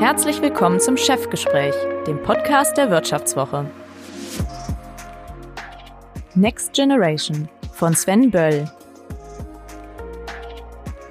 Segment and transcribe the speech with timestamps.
[0.00, 1.74] Herzlich willkommen zum Chefgespräch,
[2.06, 3.70] dem Podcast der Wirtschaftswoche.
[6.34, 8.64] Next Generation von Sven Böll.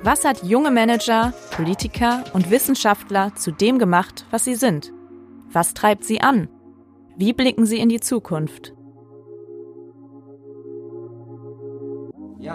[0.02, 4.92] Was hat junge Manager, Politiker und Wissenschaftler zu dem gemacht, was sie sind?
[5.52, 6.50] Was treibt sie an?
[7.16, 8.74] Wie blicken sie in die Zukunft?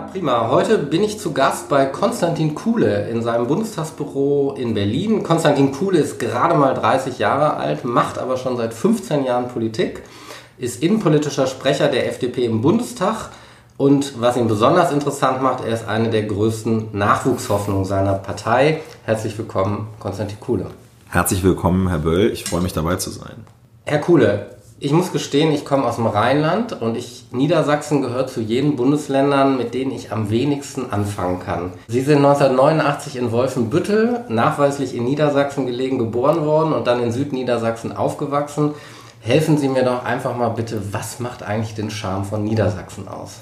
[0.04, 0.48] Ja, prima.
[0.50, 5.22] Heute bin ich zu Gast bei Konstantin Kuhle in seinem Bundestagsbüro in Berlin.
[5.22, 10.02] Konstantin Kuhle ist gerade mal 30 Jahre alt, macht aber schon seit 15 Jahren Politik,
[10.58, 13.30] ist innenpolitischer Sprecher der FDP im Bundestag
[13.78, 18.82] und was ihn besonders interessant macht, er ist eine der größten Nachwuchshoffnungen seiner Partei.
[19.04, 20.66] Herzlich willkommen, Konstantin Kuhle.
[21.08, 22.30] Herzlich willkommen, Herr Böll.
[22.30, 23.46] Ich freue mich dabei zu sein.
[23.86, 28.40] Herr Kuhle, ich muss gestehen, ich komme aus dem Rheinland und ich, Niedersachsen gehört zu
[28.40, 31.72] jenen Bundesländern, mit denen ich am wenigsten anfangen kann.
[31.88, 37.96] Sie sind 1989 in Wolfenbüttel, nachweislich in Niedersachsen gelegen, geboren worden und dann in Südniedersachsen
[37.96, 38.72] aufgewachsen.
[39.20, 43.40] Helfen Sie mir doch einfach mal bitte, was macht eigentlich den Charme von Niedersachsen aus?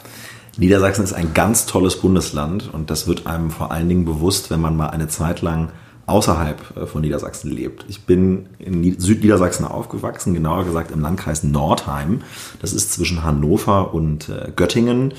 [0.59, 4.61] Niedersachsen ist ein ganz tolles Bundesland und das wird einem vor allen Dingen bewusst, wenn
[4.61, 5.71] man mal eine Zeit lang
[6.07, 7.85] außerhalb äh, von Niedersachsen lebt.
[7.89, 12.23] Ich bin in Südniedersachsen aufgewachsen, genauer gesagt im Landkreis Nordheim.
[12.61, 15.15] Das ist zwischen Hannover und äh, Göttingen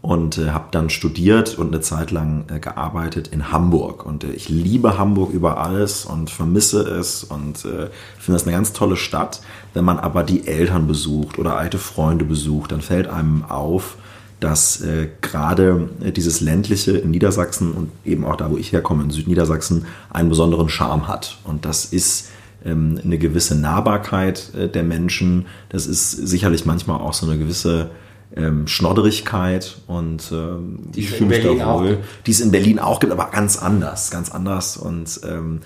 [0.00, 4.06] und äh, habe dann studiert und eine Zeit lang gearbeitet in Hamburg.
[4.06, 7.92] Und ich liebe Hamburg über alles und vermisse es und finde
[8.28, 9.40] das eine ganz tolle Stadt.
[9.74, 13.96] Wenn man aber die Eltern besucht oder alte Freunde besucht, dann fällt einem auf,
[14.40, 19.02] dass äh, gerade äh, dieses ländliche in Niedersachsen und eben auch da, wo ich herkomme,
[19.02, 21.38] in Südniedersachsen, einen besonderen Charme hat.
[21.44, 22.28] Und das ist
[22.64, 25.46] ähm, eine gewisse Nahbarkeit äh, der Menschen.
[25.68, 27.90] Das ist sicherlich manchmal auch so eine gewisse
[28.36, 33.00] ähm, Schnodderigkeit und ähm, die ich fühle mich da wohl, die es in Berlin auch
[33.00, 34.76] gibt, aber ganz anders, ganz anders.
[34.76, 35.60] Und ähm,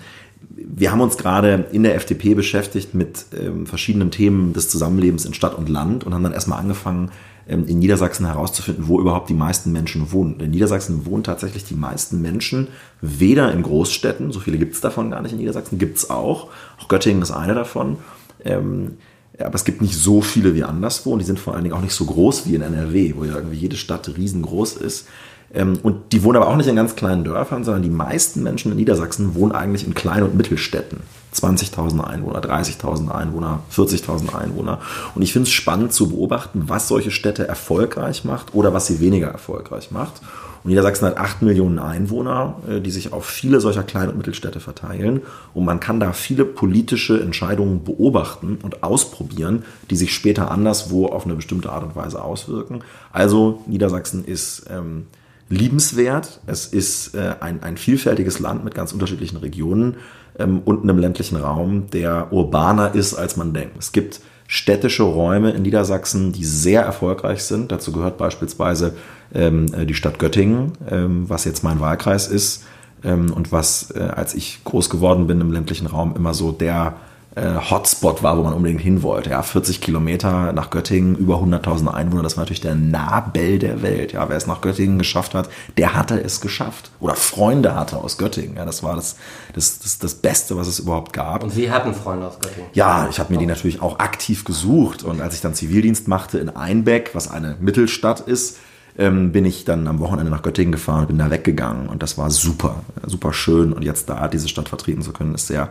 [0.49, 5.33] wir haben uns gerade in der FDP beschäftigt mit ähm, verschiedenen Themen des Zusammenlebens in
[5.33, 7.11] Stadt und Land und haben dann erstmal angefangen,
[7.47, 10.39] ähm, in Niedersachsen herauszufinden, wo überhaupt die meisten Menschen wohnen.
[10.39, 12.69] In Niedersachsen wohnen tatsächlich die meisten Menschen
[13.01, 16.49] weder in Großstädten, so viele gibt es davon gar nicht in Niedersachsen, gibt es auch.
[16.79, 17.97] Auch Göttingen ist eine davon.
[18.43, 18.97] Ähm,
[19.39, 21.81] aber es gibt nicht so viele wie anderswo und die sind vor allen Dingen auch
[21.81, 25.07] nicht so groß wie in NRW, wo ja irgendwie jede Stadt riesengroß ist.
[25.53, 28.71] Ähm, und die wohnen aber auch nicht in ganz kleinen Dörfern, sondern die meisten Menschen
[28.71, 31.01] in Niedersachsen wohnen eigentlich in Klein- und Mittelstädten.
[31.33, 34.79] 20.000 Einwohner, 30.000 Einwohner, 40.000 Einwohner.
[35.15, 38.99] Und ich finde es spannend zu beobachten, was solche Städte erfolgreich macht oder was sie
[38.99, 40.21] weniger erfolgreich macht.
[40.63, 44.59] Und Niedersachsen hat 8 Millionen Einwohner, äh, die sich auf viele solcher Klein- und Mittelstädte
[44.59, 45.21] verteilen.
[45.53, 51.25] Und man kann da viele politische Entscheidungen beobachten und ausprobieren, die sich später anderswo auf
[51.25, 52.81] eine bestimmte Art und Weise auswirken.
[53.11, 55.07] Also Niedersachsen ist ähm,
[55.49, 56.41] liebenswert.
[56.47, 59.97] Es ist äh, ein, ein vielfältiges Land mit ganz unterschiedlichen Regionen
[60.39, 63.77] ähm, und einem ländlichen Raum, der urbaner ist, als man denkt.
[63.77, 67.71] Es gibt städtische Räume in Niedersachsen, die sehr erfolgreich sind.
[67.71, 68.93] Dazu gehört beispielsweise
[69.33, 72.63] ähm, äh, die Stadt Göttingen, ähm, was jetzt mein Wahlkreis ist
[73.03, 76.97] ähm, und was, äh, als ich groß geworden bin im ländlichen Raum, immer so der
[77.41, 79.31] Hotspot war, wo man unbedingt hin wollte.
[79.31, 84.13] Ja, 40 Kilometer nach Göttingen, über 100.000 Einwohner, das war natürlich der Nabel der Welt.
[84.13, 86.91] Ja, wer es nach Göttingen geschafft hat, der hatte es geschafft.
[86.99, 88.57] Oder Freunde hatte aus Göttingen.
[88.57, 89.15] Ja, das war das,
[89.53, 91.43] das, das, das Beste, was es überhaupt gab.
[91.43, 92.69] Und Sie hatten Freunde aus Göttingen?
[92.73, 95.01] Ja, ich habe mir die natürlich auch aktiv gesucht.
[95.01, 98.57] Und als ich dann Zivildienst machte in Einbeck, was eine Mittelstadt ist,
[98.97, 101.89] ähm, bin ich dann am Wochenende nach Göttingen gefahren und bin da weggegangen.
[101.89, 103.73] Und das war super, super schön.
[103.73, 105.69] Und jetzt da diese Stadt vertreten zu können, ist sehr,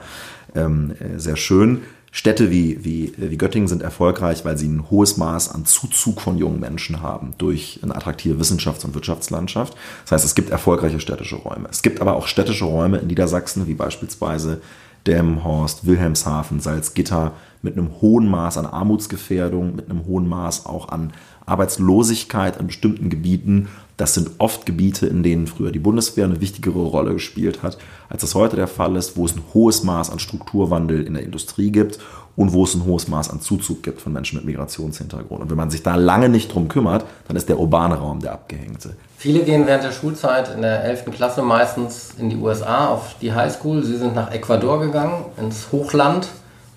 [0.55, 1.83] ähm, äh, sehr schön.
[2.15, 6.37] Städte wie, wie, wie Göttingen sind erfolgreich, weil sie ein hohes Maß an Zuzug von
[6.37, 9.75] jungen Menschen haben durch eine attraktive Wissenschafts- und Wirtschaftslandschaft.
[10.05, 11.69] Das heißt, es gibt erfolgreiche städtische Räume.
[11.71, 14.61] Es gibt aber auch städtische Räume in Niedersachsen, wie beispielsweise
[15.07, 17.33] Delmenhorst, Wilhelmshaven, Salzgitter,
[17.63, 21.13] mit einem hohen Maß an Armutsgefährdung, mit einem hohen Maß auch an
[21.47, 23.69] Arbeitslosigkeit an bestimmten Gebieten.
[23.97, 28.23] Das sind oft Gebiete, in denen früher die Bundeswehr eine wichtigere Rolle gespielt hat, als
[28.23, 31.71] das heute der Fall ist, wo es ein hohes Maß an Strukturwandel in der Industrie
[31.71, 31.99] gibt
[32.37, 35.43] und wo es ein hohes Maß an Zuzug gibt von Menschen mit Migrationshintergrund.
[35.43, 38.33] Und wenn man sich da lange nicht drum kümmert, dann ist der urbane Raum der
[38.33, 38.97] abgehängte.
[39.19, 41.07] Viele gehen während der Schulzeit in der 11.
[41.13, 43.85] Klasse meistens in die USA auf die Highschool.
[43.85, 46.29] Sie sind nach Ecuador gegangen, ins Hochland.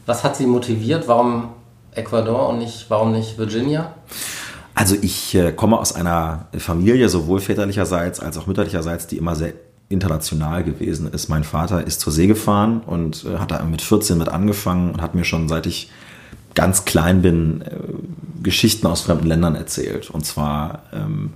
[0.05, 1.07] Was hat Sie motiviert?
[1.07, 1.49] Warum
[1.93, 3.93] Ecuador und nicht, warum nicht Virginia?
[4.75, 9.53] Also ich äh, komme aus einer Familie, sowohl väterlicherseits als auch mütterlicherseits, die immer sehr
[9.89, 11.29] international gewesen ist.
[11.29, 15.01] Mein Vater ist zur See gefahren und äh, hat da mit 14 mit angefangen und
[15.01, 15.91] hat mir schon seit ich
[16.55, 17.75] ganz klein bin äh,
[18.41, 20.09] Geschichten aus fremden Ländern erzählt.
[20.09, 21.33] Und zwar ähm,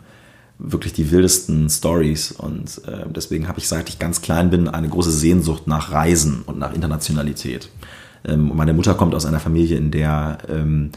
[0.57, 4.89] wirklich die wildesten Stories und äh, deswegen habe ich, seit ich ganz klein bin, eine
[4.89, 7.69] große Sehnsucht nach Reisen und nach Internationalität.
[8.25, 10.91] Ähm, meine Mutter kommt aus einer Familie, in der ähm,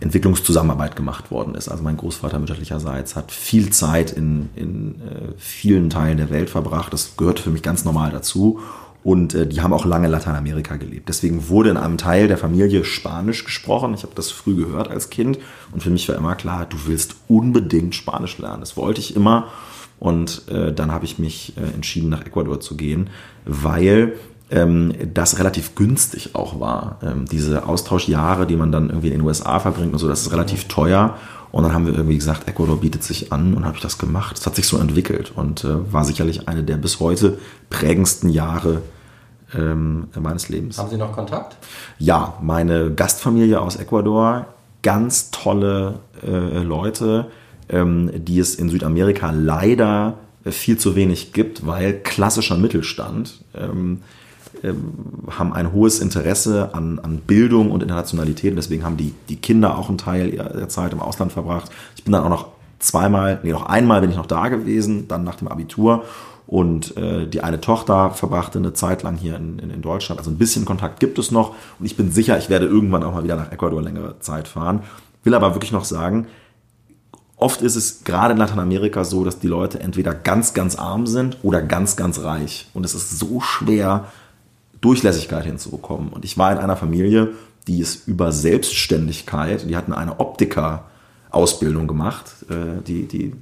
[0.00, 1.68] Entwicklungszusammenarbeit gemacht worden ist.
[1.68, 6.92] Also mein Großvater mütterlicherseits hat viel Zeit in, in äh, vielen Teilen der Welt verbracht.
[6.92, 8.60] Das gehört für mich ganz normal dazu.
[9.02, 11.10] Und äh, die haben auch lange in Lateinamerika gelebt.
[11.10, 13.92] Deswegen wurde in einem Teil der Familie Spanisch gesprochen.
[13.92, 15.38] Ich habe das früh gehört als Kind.
[15.72, 18.60] Und für mich war immer klar, du willst unbedingt Spanisch lernen.
[18.60, 19.48] Das wollte ich immer.
[20.00, 23.10] Und äh, dann habe ich mich äh, entschieden, nach Ecuador zu gehen,
[23.44, 24.14] weil
[24.50, 26.98] das relativ günstig auch war.
[27.02, 30.32] Ähm, diese Austauschjahre, die man dann irgendwie in den USA verbringt und so, das ist
[30.32, 31.16] relativ teuer.
[31.50, 34.38] Und dann haben wir irgendwie gesagt, Ecuador bietet sich an und habe ich das gemacht.
[34.38, 37.38] Es hat sich so entwickelt und äh, war sicherlich eine der bis heute
[37.70, 38.82] prägendsten Jahre
[39.54, 40.78] ähm, meines Lebens.
[40.78, 41.56] Haben Sie noch Kontakt?
[41.98, 44.46] Ja, meine Gastfamilie aus Ecuador,
[44.82, 47.26] ganz tolle äh, Leute,
[47.68, 50.14] ähm, die es in Südamerika leider
[50.44, 53.42] viel zu wenig gibt, weil klassischer Mittelstand.
[54.64, 58.56] Ähm, haben ein hohes Interesse an, an Bildung und Internationalität.
[58.56, 61.70] Deswegen haben die, die Kinder auch einen Teil der Zeit im Ausland verbracht.
[61.96, 65.24] Ich bin dann auch noch zweimal, nee, noch einmal bin ich noch da gewesen, dann
[65.24, 66.04] nach dem Abitur.
[66.46, 70.18] Und äh, die eine Tochter verbrachte eine Zeit lang hier in, in, in, Deutschland.
[70.18, 71.54] Also ein bisschen Kontakt gibt es noch.
[71.78, 74.80] Und ich bin sicher, ich werde irgendwann auch mal wieder nach Ecuador längere Zeit fahren.
[75.22, 76.26] Will aber wirklich noch sagen,
[77.36, 81.38] oft ist es gerade in Lateinamerika so, dass die Leute entweder ganz, ganz arm sind
[81.42, 82.68] oder ganz, ganz reich.
[82.74, 84.06] Und es ist so schwer,
[84.84, 86.10] Durchlässigkeit hinzubekommen.
[86.10, 87.32] Und ich war in einer Familie,
[87.66, 92.26] die ist über Selbstständigkeit, die hatten eine Optiker-Ausbildung gemacht.
[92.50, 93.32] Äh, die, die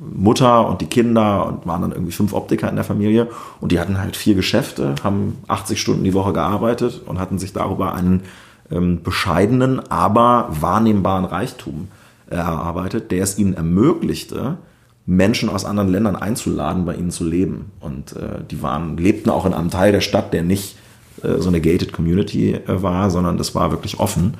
[0.00, 3.28] Mutter und die Kinder und waren dann irgendwie fünf Optiker in der Familie
[3.60, 7.52] und die hatten halt vier Geschäfte, haben 80 Stunden die Woche gearbeitet und hatten sich
[7.52, 8.22] darüber einen
[8.70, 11.88] ähm, bescheidenen, aber wahrnehmbaren Reichtum
[12.28, 14.56] erarbeitet, der es ihnen ermöglichte,
[15.06, 17.72] Menschen aus anderen Ländern einzuladen, bei ihnen zu leben.
[17.80, 20.76] Und äh, die waren, lebten auch in einem Teil der Stadt, der nicht
[21.22, 24.34] äh, so eine gated Community äh, war, sondern das war wirklich offen.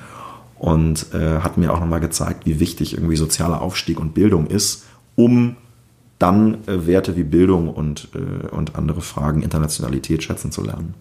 [0.59, 4.85] Und äh, hat mir auch nochmal gezeigt, wie wichtig irgendwie sozialer Aufstieg und Bildung ist,
[5.17, 5.57] um
[6.19, 10.95] dann äh, Werte wie Bildung und, äh, und andere Fragen Internationalität schätzen zu lernen.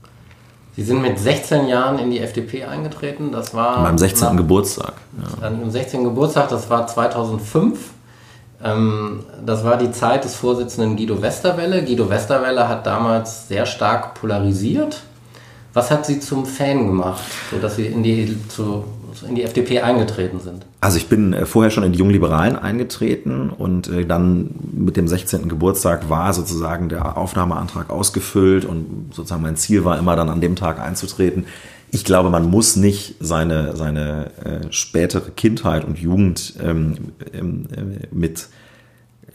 [0.76, 3.34] Sie sind mit 16 Jahren in die FDP eingetreten.
[3.34, 4.30] Das war an meinem 16.
[4.30, 4.94] Nach, Geburtstag.
[5.22, 5.48] Ja.
[5.48, 6.06] An Ihrem 16.
[6.06, 7.78] Geburtstag, das war 2005.
[8.64, 11.84] Ähm, das war die Zeit des Vorsitzenden Guido Westerwelle.
[11.84, 15.04] Guido Westerwelle hat damals sehr stark polarisiert.
[15.74, 18.84] Was hat Sie zum Fan gemacht, sodass Sie in die, zu,
[19.28, 20.66] in die FDP eingetreten sind?
[20.82, 25.08] Also ich bin äh, vorher schon in die Jungliberalen eingetreten und äh, dann mit dem
[25.08, 25.48] 16.
[25.48, 30.56] Geburtstag war sozusagen der Aufnahmeantrag ausgefüllt und sozusagen mein Ziel war immer dann an dem
[30.56, 31.46] Tag einzutreten
[31.92, 38.08] ich glaube, man muss nicht seine, seine äh, spätere Kindheit und Jugend ähm, ähm, äh,
[38.12, 38.48] mit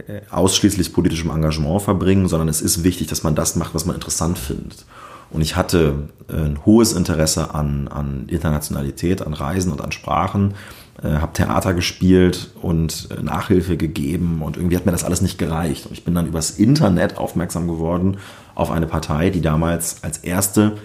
[0.06, 3.96] äh, ausschließlich politischem Engagement verbringen, sondern es ist wichtig, dass man das macht, was man
[3.96, 4.84] interessant findet.
[5.30, 10.54] Und ich hatte äh, ein hohes Interesse an, an Internationalität, an Reisen und an Sprachen,
[11.02, 15.38] äh, habe Theater gespielt und äh, Nachhilfe gegeben und irgendwie hat mir das alles nicht
[15.38, 15.86] gereicht.
[15.86, 18.18] Und ich bin dann übers Internet aufmerksam geworden
[18.54, 20.76] auf eine Partei, die damals als erste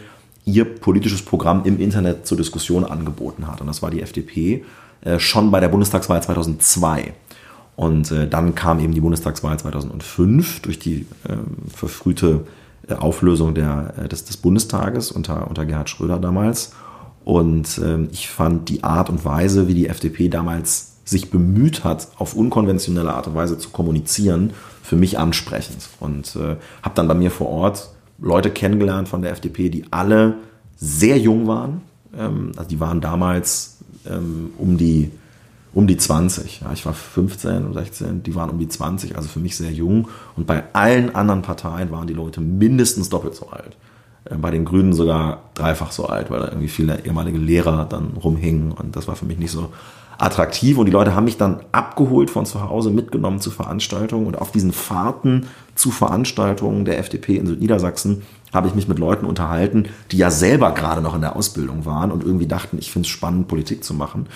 [0.49, 3.61] ihr politisches Programm im Internet zur Diskussion angeboten hat.
[3.61, 4.63] Und das war die FDP
[5.01, 7.13] äh, schon bei der Bundestagswahl 2002.
[7.75, 11.35] Und äh, dann kam eben die Bundestagswahl 2005 durch die äh,
[11.73, 12.45] verfrühte
[12.97, 16.73] Auflösung der, des, des, Bundestages unter, unter Gerhard Schröder damals.
[17.23, 22.07] Und äh, ich fand die Art und Weise, wie die FDP damals sich bemüht hat,
[22.17, 25.89] auf unkonventionelle Art und Weise zu kommunizieren, für mich ansprechend.
[25.99, 27.89] Und habe dann bei mir vor Ort
[28.21, 30.35] Leute kennengelernt von der FDP, die alle
[30.75, 31.81] sehr jung waren.
[32.17, 35.11] Ähm, also die waren damals ähm, um die
[35.71, 36.61] um die 20.
[36.61, 40.07] Ja, ich war 15, 16, die waren um die 20, also für mich sehr jung.
[40.35, 43.77] Und bei allen anderen Parteien waren die Leute mindestens doppelt so alt.
[44.25, 48.13] Äh, bei den Grünen sogar dreifach so alt, weil da irgendwie viele ehemalige Lehrer dann
[48.17, 49.71] rumhingen und das war für mich nicht so
[50.19, 54.37] attraktiv und die Leute haben mich dann abgeholt von zu Hause, mitgenommen zu Veranstaltungen und
[54.37, 58.23] auf diesen Fahrten zu Veranstaltungen der FDP in Südniedersachsen
[58.53, 62.11] habe ich mich mit Leuten unterhalten, die ja selber gerade noch in der Ausbildung waren
[62.11, 64.27] und irgendwie dachten, ich finde es spannend, Politik zu machen.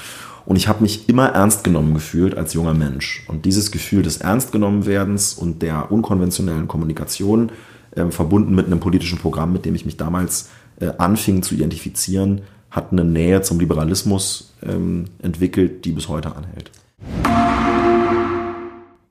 [0.46, 3.26] Und ich habe mich immer ernst genommen gefühlt als junger Mensch.
[3.28, 7.52] Und dieses Gefühl des Ernstgenommenwerdens und der unkonventionellen Kommunikation,
[7.96, 10.50] äh, verbunden mit einem politischen Programm, mit dem ich mich damals
[10.80, 12.42] äh, anfing zu identifizieren,
[12.74, 16.72] hat eine Nähe zum Liberalismus ähm, entwickelt, die bis heute anhält.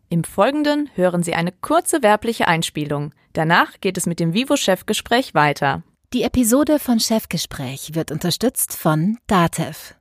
[0.08, 3.14] Im Folgenden hören Sie eine kurze werbliche Einspielung.
[3.32, 5.84] Danach geht es mit dem Vivo-Chefgespräch weiter.
[6.12, 9.94] Die Episode von Chefgespräch wird unterstützt von DATEV.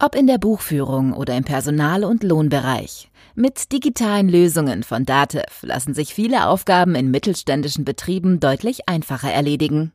[0.00, 3.10] Ob in der Buchführung oder im Personal- und Lohnbereich.
[3.36, 9.92] Mit digitalen Lösungen von Datev lassen sich viele Aufgaben in mittelständischen Betrieben deutlich einfacher erledigen.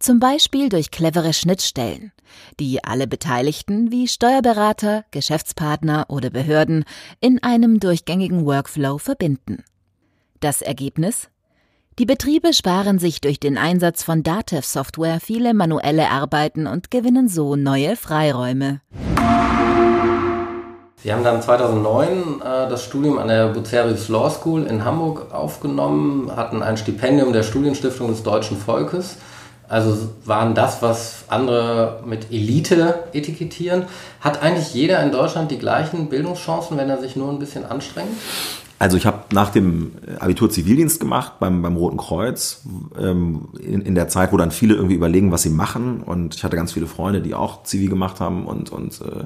[0.00, 2.12] Zum Beispiel durch clevere Schnittstellen,
[2.58, 6.84] die alle Beteiligten wie Steuerberater, Geschäftspartner oder Behörden
[7.20, 9.64] in einem durchgängigen Workflow verbinden.
[10.40, 11.28] Das Ergebnis?
[12.00, 17.54] Die Betriebe sparen sich durch den Einsatz von Datev-Software viele manuelle Arbeiten und gewinnen so
[17.54, 18.80] neue Freiräume.
[20.96, 26.34] Sie haben dann 2009 äh, das Studium an der Bucerius Law School in Hamburg aufgenommen,
[26.34, 29.18] hatten ein Stipendium der Studienstiftung des deutschen Volkes
[29.68, 33.84] also waren das, was andere mit Elite etikettieren.
[34.20, 38.10] Hat eigentlich jeder in Deutschland die gleichen Bildungschancen, wenn er sich nur ein bisschen anstrengt?
[38.78, 42.62] Also ich habe nach dem Abitur Zivildienst gemacht beim, beim Roten Kreuz,
[42.98, 46.02] ähm, in, in der Zeit, wo dann viele irgendwie überlegen, was sie machen.
[46.02, 49.24] Und ich hatte ganz viele Freunde, die auch Zivil gemacht haben und, und äh,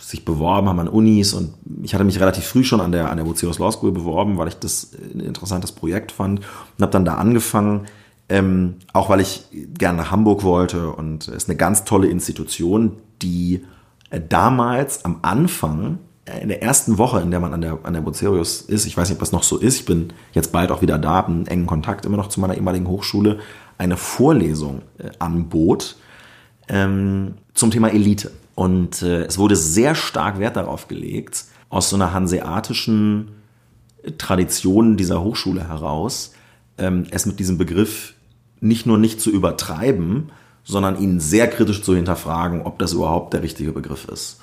[0.00, 1.34] sich beworben haben an Unis.
[1.34, 4.36] Und ich hatte mich relativ früh schon an der, an der Bucerius Law School beworben,
[4.38, 7.86] weil ich das ein interessantes Projekt fand und habe dann da angefangen,
[8.28, 12.96] ähm, auch weil ich gerne nach Hamburg wollte und es ist eine ganz tolle Institution,
[13.22, 13.64] die
[14.10, 17.94] äh, damals am Anfang, äh, in der ersten Woche, in der man an der, an
[17.94, 20.70] der Bucerius ist, ich weiß nicht, ob das noch so ist, ich bin jetzt bald
[20.70, 23.38] auch wieder da, habe einen engen Kontakt immer noch zu meiner ehemaligen Hochschule,
[23.78, 25.96] eine Vorlesung äh, anbot
[26.68, 28.32] ähm, zum Thema Elite.
[28.54, 33.28] Und äh, es wurde sehr stark Wert darauf gelegt, aus so einer hanseatischen
[34.18, 36.32] Tradition dieser Hochschule heraus,
[36.78, 38.15] ähm, es mit diesem Begriff
[38.60, 40.30] nicht nur nicht zu übertreiben,
[40.64, 44.40] sondern ihn sehr kritisch zu hinterfragen, ob das überhaupt der richtige Begriff ist.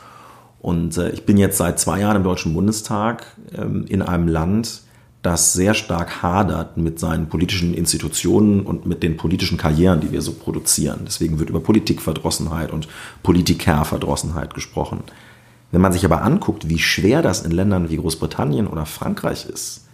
[0.60, 4.82] Und äh, ich bin jetzt seit zwei Jahren im Deutschen Bundestag ähm, in einem Land,
[5.22, 10.22] das sehr stark hadert mit seinen politischen Institutionen und mit den politischen Karrieren, die wir
[10.22, 11.02] so produzieren.
[11.06, 12.88] Deswegen wird über Politikverdrossenheit und
[13.24, 15.00] Politikerverdrossenheit gesprochen.
[15.72, 19.86] Wenn man sich aber anguckt, wie schwer das in Ländern wie Großbritannien oder Frankreich ist,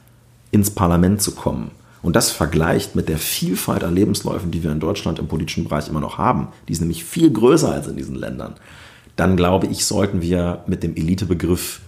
[0.51, 4.79] ins Parlament zu kommen, und das vergleicht mit der Vielfalt an Lebensläufen, die wir in
[4.79, 8.15] Deutschland im politischen Bereich immer noch haben, die ist nämlich viel größer als in diesen
[8.15, 8.55] Ländern,
[9.15, 11.81] dann glaube ich, sollten wir mit dem Elitebegriff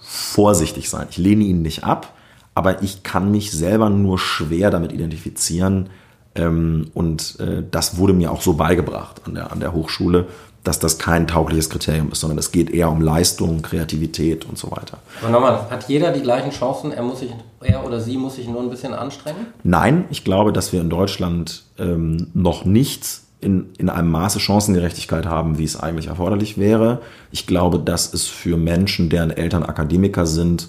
[0.00, 1.06] vorsichtig sein.
[1.10, 2.14] Ich lehne ihn nicht ab,
[2.54, 5.90] aber ich kann mich selber nur schwer damit identifizieren.
[6.34, 10.26] Ähm, und äh, das wurde mir auch so beigebracht an der, an der Hochschule
[10.64, 14.70] dass das kein taugliches Kriterium ist, sondern es geht eher um Leistung, Kreativität und so
[14.70, 14.98] weiter.
[15.20, 16.90] Aber nochmal, hat jeder die gleichen Chancen?
[16.90, 17.30] Er, muss sich,
[17.60, 19.46] er oder sie muss sich nur ein bisschen anstrengen?
[19.62, 23.04] Nein, ich glaube, dass wir in Deutschland ähm, noch nicht
[23.42, 27.02] in, in einem Maße Chancengerechtigkeit haben, wie es eigentlich erforderlich wäre.
[27.30, 30.68] Ich glaube, dass es für Menschen, deren Eltern Akademiker sind,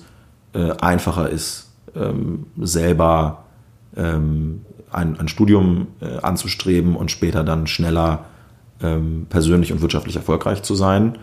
[0.54, 3.46] äh, einfacher ist, ähm, selber
[3.96, 8.26] ähm, ein, ein Studium äh, anzustreben und später dann schneller
[8.82, 11.18] ähm, persönlich und wirtschaftlich erfolgreich zu sein.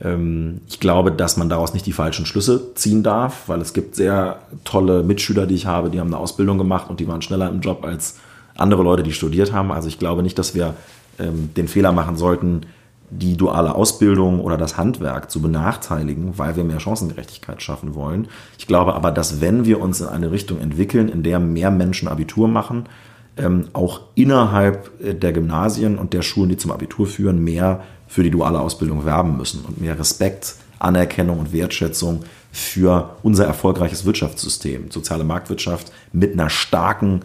[0.00, 3.94] Ähm, ich glaube, dass man daraus nicht die falschen Schlüsse ziehen darf, weil es gibt
[3.96, 7.48] sehr tolle Mitschüler, die ich habe, die haben eine Ausbildung gemacht und die waren schneller
[7.48, 8.18] im Job als
[8.56, 9.72] andere Leute, die studiert haben.
[9.72, 10.74] Also ich glaube nicht, dass wir
[11.18, 12.62] ähm, den Fehler machen sollten,
[13.10, 18.28] die duale Ausbildung oder das Handwerk zu benachteiligen, weil wir mehr Chancengerechtigkeit schaffen wollen.
[18.58, 22.08] Ich glaube aber, dass wenn wir uns in eine Richtung entwickeln, in der mehr Menschen
[22.08, 22.86] Abitur machen,
[23.36, 28.22] ähm, auch innerhalb äh, der Gymnasien und der Schulen, die zum Abitur führen, mehr für
[28.22, 34.90] die duale Ausbildung werben müssen und mehr Respekt, Anerkennung und Wertschätzung für unser erfolgreiches Wirtschaftssystem,
[34.90, 37.22] soziale Marktwirtschaft mit einer starken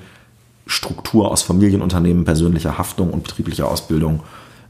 [0.66, 4.22] Struktur aus Familienunternehmen, persönlicher Haftung und betrieblicher Ausbildung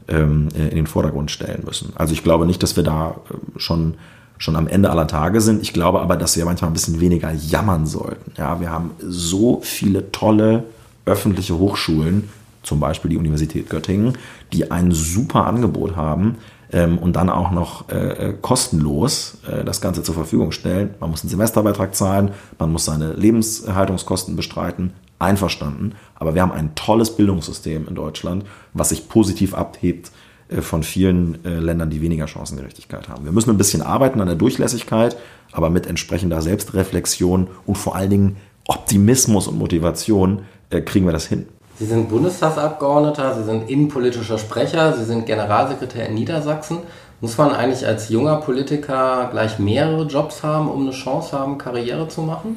[0.08, 1.92] ähm, äh, in den Vordergrund stellen müssen.
[1.94, 3.94] Also ich glaube nicht, dass wir da äh, schon
[4.40, 5.60] schon am Ende aller Tage sind.
[5.60, 8.32] Ich glaube aber, dass wir manchmal ein bisschen weniger jammern sollten.
[8.38, 10.64] Ja, wir haben so viele tolle
[11.10, 12.30] öffentliche Hochschulen,
[12.62, 14.16] zum Beispiel die Universität Göttingen,
[14.52, 16.36] die ein super Angebot haben
[16.72, 20.94] ähm, und dann auch noch äh, äh, kostenlos äh, das Ganze zur Verfügung stellen.
[21.00, 25.94] Man muss einen Semesterbeitrag zahlen, man muss seine Lebenserhaltungskosten bestreiten, einverstanden.
[26.14, 30.12] Aber wir haben ein tolles Bildungssystem in Deutschland, was sich positiv abhebt
[30.48, 33.24] äh, von vielen äh, Ländern, die weniger Chancengerechtigkeit haben.
[33.24, 35.16] Wir müssen ein bisschen arbeiten an der Durchlässigkeit,
[35.52, 38.36] aber mit entsprechender Selbstreflexion und vor allen Dingen
[38.68, 41.46] Optimismus und Motivation kriegen wir das hin.
[41.78, 46.78] Sie sind Bundestagsabgeordneter, Sie sind innenpolitischer Sprecher, Sie sind Generalsekretär in Niedersachsen.
[47.22, 52.08] Muss man eigentlich als junger Politiker gleich mehrere Jobs haben, um eine Chance haben, Karriere
[52.08, 52.56] zu machen?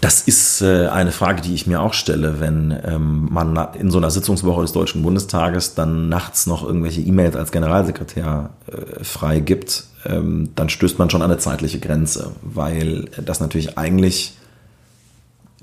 [0.00, 3.98] Das ist äh, eine Frage, die ich mir auch stelle, wenn ähm, man in so
[3.98, 10.50] einer Sitzungswoche des Deutschen Bundestages dann nachts noch irgendwelche E-Mails als Generalsekretär äh, freigibt, ähm,
[10.56, 14.36] dann stößt man schon an eine zeitliche Grenze, weil das natürlich eigentlich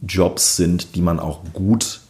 [0.01, 2.01] Jobs sind, die man auch gut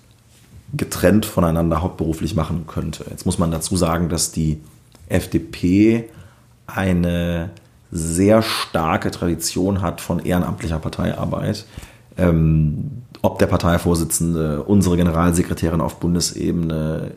[0.73, 3.05] getrennt voneinander hauptberuflich machen könnte.
[3.09, 4.61] Jetzt muss man dazu sagen, dass die
[5.09, 6.09] FDP
[6.65, 7.49] eine
[7.91, 11.65] sehr starke Tradition hat von ehrenamtlicher Parteiarbeit.
[12.17, 17.11] Ähm, ob der Parteivorsitzende, unsere Generalsekretärin auf Bundesebene,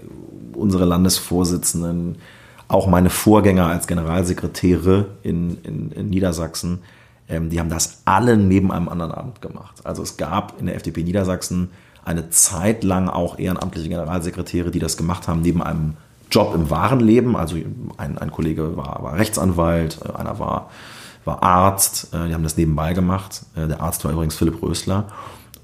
[0.55, 2.17] unsere Landesvorsitzenden,
[2.67, 6.81] auch meine Vorgänger als Generalsekretäre in, in, in Niedersachsen,
[7.29, 9.85] ähm, die haben das alle neben einem anderen Amt gemacht.
[9.85, 11.71] Also es gab in der FDP Niedersachsen
[12.05, 15.97] eine Zeit lang auch ehrenamtliche Generalsekretäre, die das gemacht haben neben einem
[16.31, 17.37] Job im wahren Leben.
[17.37, 17.57] Also
[17.97, 20.71] ein, ein Kollege war, war Rechtsanwalt, äh, einer war,
[21.25, 23.43] war Arzt, äh, die haben das nebenbei gemacht.
[23.57, 25.07] Äh, der Arzt war übrigens Philipp Rösler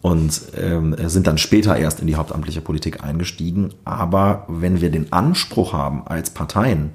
[0.00, 3.74] und ähm, sind dann später erst in die hauptamtliche Politik eingestiegen.
[3.84, 6.92] Aber wenn wir den Anspruch haben als Parteien,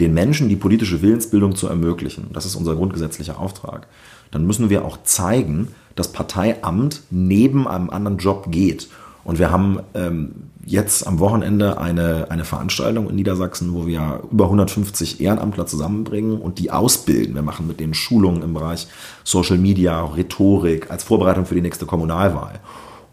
[0.00, 3.86] den Menschen die politische Willensbildung zu ermöglichen, das ist unser grundgesetzlicher Auftrag,
[4.30, 8.88] dann müssen wir auch zeigen, dass Parteiamt neben einem anderen Job geht.
[9.24, 10.32] Und wir haben ähm,
[10.64, 16.58] jetzt am Wochenende eine, eine Veranstaltung in Niedersachsen, wo wir über 150 Ehrenamtler zusammenbringen und
[16.58, 17.34] die ausbilden.
[17.34, 18.86] Wir machen mit denen Schulungen im Bereich
[19.24, 22.60] Social Media, Rhetorik, als Vorbereitung für die nächste Kommunalwahl.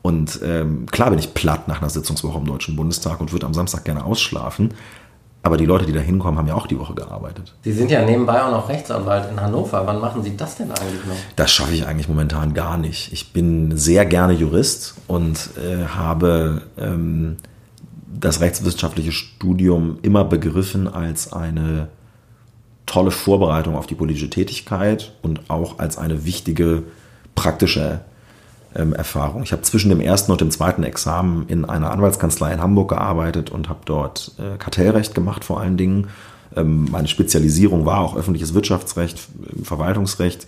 [0.03, 3.53] Und ähm, klar bin ich platt nach einer Sitzungswoche im Deutschen Bundestag und würde am
[3.53, 4.73] Samstag gerne ausschlafen.
[5.45, 7.53] Aber die Leute, die da hinkommen, haben ja auch die Woche gearbeitet.
[7.63, 9.85] Sie sind ja nebenbei auch noch Rechtsanwalt in Hannover.
[9.85, 11.17] Wann machen Sie das denn eigentlich noch?
[11.35, 13.11] Das schaffe ich eigentlich momentan gar nicht.
[13.11, 17.35] Ich bin sehr gerne Jurist und äh, habe ähm,
[18.07, 21.89] das rechtswissenschaftliche Studium immer begriffen als eine
[22.85, 26.83] tolle Vorbereitung auf die politische Tätigkeit und auch als eine wichtige
[27.35, 27.99] praktische
[28.75, 29.43] ähm, Erfahrung.
[29.43, 33.49] Ich habe zwischen dem ersten und dem zweiten Examen in einer Anwaltskanzlei in Hamburg gearbeitet
[33.49, 36.07] und habe dort äh, Kartellrecht gemacht vor allen Dingen.
[36.55, 39.19] Ähm, meine Spezialisierung war auch öffentliches Wirtschaftsrecht,
[39.63, 40.47] Verwaltungsrecht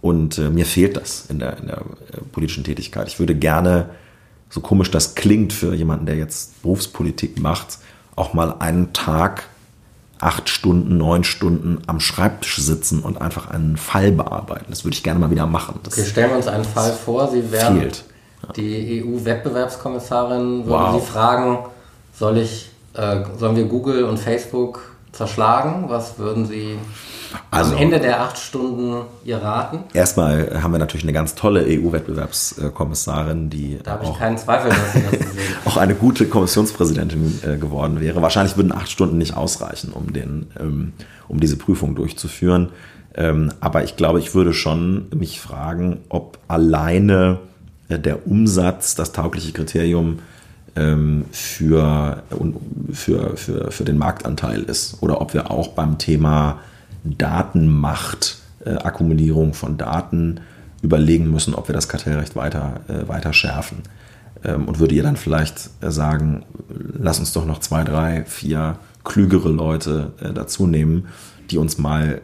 [0.00, 3.08] und äh, mir fehlt das in der, in der äh, politischen Tätigkeit.
[3.08, 3.90] Ich würde gerne,
[4.50, 7.78] so komisch das klingt für jemanden, der jetzt Berufspolitik macht,
[8.14, 9.48] auch mal einen Tag
[10.18, 14.66] acht Stunden, neun Stunden am Schreibtisch sitzen und einfach einen Fall bearbeiten.
[14.68, 15.80] Das würde ich gerne mal wieder machen.
[15.82, 17.28] Das okay, stellen wir uns einen Fall vor.
[17.28, 18.04] Sie wären fehlt.
[18.56, 20.66] die EU-Wettbewerbskommissarin.
[20.66, 21.00] Würden wow.
[21.00, 21.58] Sie fragen,
[22.18, 25.84] soll ich, äh, sollen wir Google und Facebook zerschlagen?
[25.88, 26.78] Was würden Sie
[27.50, 29.80] also, am Ende der acht Stunden ihr raten?
[29.92, 35.02] Erstmal haben wir natürlich eine ganz tolle EU-Wettbewerbskommissarin, die da auch, keinen Zweifel, dass Sie
[35.02, 35.54] das sehen.
[35.64, 38.22] auch eine gute Kommissionspräsidentin äh, geworden wäre.
[38.22, 40.92] Wahrscheinlich würden acht Stunden nicht ausreichen, um, den, ähm,
[41.28, 42.70] um diese Prüfung durchzuführen.
[43.14, 47.38] Ähm, aber ich glaube, ich würde schon mich fragen, ob alleine
[47.88, 50.18] äh, der Umsatz das taugliche Kriterium ähm,
[51.32, 52.22] für,
[52.92, 56.58] für, für, für den Marktanteil ist oder ob wir auch beim Thema
[57.04, 60.40] Datenmacht, äh, Akkumulierung von Daten
[60.82, 63.78] überlegen müssen, ob wir das Kartellrecht weiter, äh, weiter schärfen.
[64.44, 68.78] Ähm, und würde ihr dann vielleicht äh, sagen, lass uns doch noch zwei, drei, vier
[69.04, 71.06] klügere Leute äh, dazu nehmen,
[71.50, 72.20] die uns mal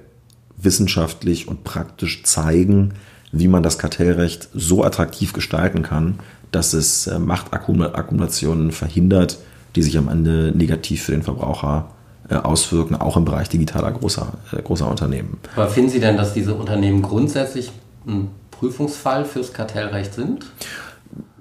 [0.57, 2.95] wissenschaftlich und praktisch zeigen,
[3.33, 6.19] wie man das Kartellrecht so attraktiv gestalten kann,
[6.53, 9.39] dass es äh, Machtakkumulationen verhindert,
[9.75, 11.91] die sich am Ende negativ für den Verbraucher
[12.29, 15.39] äh, auswirken, auch im Bereich digitaler großer, äh, großer Unternehmen.
[15.57, 17.73] Aber finden Sie denn, dass diese Unternehmen grundsätzlich
[18.07, 20.47] ein Prüfungsfall fürs Kartellrecht sind?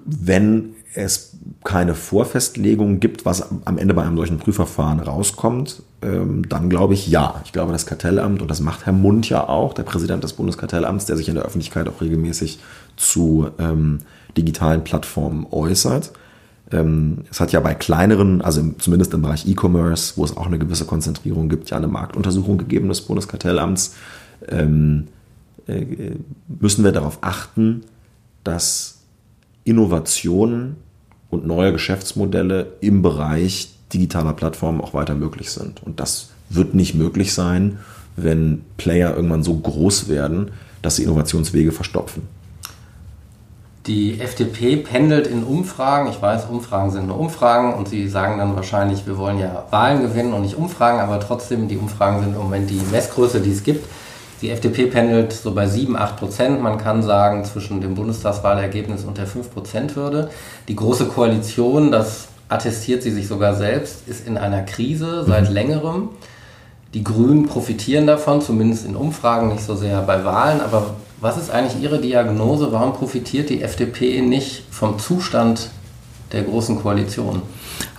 [0.04, 1.31] Wenn es
[1.64, 7.08] keine Vorfestlegung gibt, was am Ende bei einem solchen Prüfverfahren rauskommt, ähm, dann glaube ich
[7.08, 7.40] ja.
[7.44, 11.06] Ich glaube, das Kartellamt, und das macht Herr Mund ja auch, der Präsident des Bundeskartellamts,
[11.06, 12.60] der sich in der Öffentlichkeit auch regelmäßig
[12.96, 13.98] zu ähm,
[14.36, 16.12] digitalen Plattformen äußert,
[16.72, 20.58] ähm, es hat ja bei kleineren, also zumindest im Bereich E-Commerce, wo es auch eine
[20.58, 23.94] gewisse Konzentrierung gibt, ja eine Marktuntersuchung gegeben des Bundeskartellamts.
[24.48, 25.08] Ähm,
[25.66, 26.14] äh,
[26.48, 27.82] müssen wir darauf achten,
[28.42, 29.00] dass
[29.64, 30.76] Innovationen
[31.32, 35.82] und neue Geschäftsmodelle im Bereich digitaler Plattformen auch weiter möglich sind.
[35.82, 37.78] Und das wird nicht möglich sein,
[38.16, 40.50] wenn Player irgendwann so groß werden,
[40.82, 42.22] dass sie Innovationswege verstopfen.
[43.86, 46.10] Die FDP pendelt in Umfragen.
[46.10, 50.02] Ich weiß, Umfragen sind nur Umfragen und sie sagen dann wahrscheinlich, wir wollen ja Wahlen
[50.02, 53.64] gewinnen und nicht Umfragen, aber trotzdem, die Umfragen sind im Moment die Messgröße, die es
[53.64, 53.86] gibt.
[54.42, 56.60] Die FDP pendelt so bei 7, 8 Prozent.
[56.60, 60.30] Man kann sagen, zwischen dem Bundestagswahlergebnis und der 5 Prozent Hürde.
[60.66, 65.54] Die Große Koalition, das attestiert sie sich sogar selbst, ist in einer Krise seit mhm.
[65.54, 66.08] längerem.
[66.92, 70.60] Die Grünen profitieren davon, zumindest in Umfragen, nicht so sehr bei Wahlen.
[70.60, 72.72] Aber was ist eigentlich Ihre Diagnose?
[72.72, 75.70] Warum profitiert die FDP nicht vom Zustand
[76.32, 77.42] der Großen Koalition?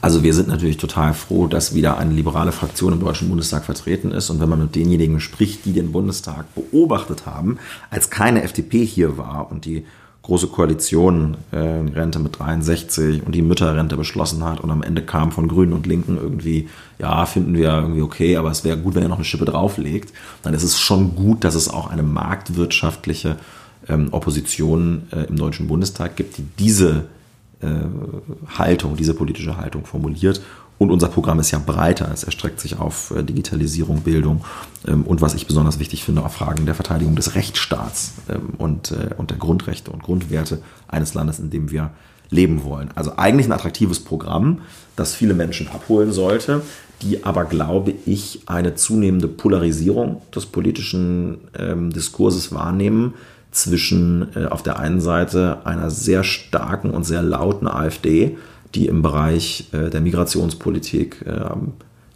[0.02, 4.12] Also wir sind natürlich total froh, dass wieder eine liberale Fraktion im Deutschen Bundestag vertreten
[4.12, 4.30] ist.
[4.30, 7.58] Und wenn man mit denjenigen spricht, die den Bundestag beobachtet haben,
[7.89, 9.86] als keine FDP hier war und die
[10.24, 15.34] große Koalition äh, Rente mit 63 und die Mütterrente beschlossen hat und am Ende kam
[15.34, 19.04] von Grünen und Linken irgendwie, ja, finden wir irgendwie okay, aber es wäre gut, wenn
[19.04, 23.36] er noch eine Schippe drauflegt, dann ist es schon gut, dass es auch eine marktwirtschaftliche
[23.89, 27.04] ähm, Opposition äh, im Deutschen Bundestag gibt, die diese
[28.58, 30.41] Haltung, diese politische Haltung formuliert
[30.78, 32.10] und unser Programm ist ja breiter.
[32.13, 34.43] Es erstreckt sich auf äh, Digitalisierung, Bildung
[34.88, 38.91] ähm, und was ich besonders wichtig finde, auf Fragen der Verteidigung des Rechtsstaats ähm, und,
[38.91, 41.91] äh, und der Grundrechte und Grundwerte eines Landes, in dem wir
[42.30, 42.89] leben wollen.
[42.95, 44.62] Also eigentlich ein attraktives Programm,
[44.95, 46.63] das viele Menschen abholen sollte,
[47.02, 53.13] die aber, glaube ich, eine zunehmende Polarisierung des politischen ähm, Diskurses wahrnehmen
[53.54, 58.38] zwischen äh, auf der einen Seite einer sehr starken und sehr lauten AfD,
[58.76, 61.50] die im Bereich äh, der Migrationspolitik äh,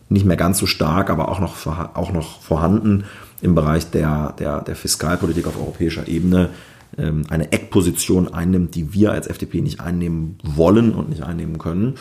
[0.10, 3.04] nicht mehr ganz so stark, aber auch noch, auch noch vorhanden
[3.42, 6.50] im Bereich der, der, der Fiskalpolitik auf europäischer Ebene
[6.98, 11.96] ähm, eine Eckposition einnimmt, die wir als FDP nicht einnehmen wollen und nicht einnehmen können.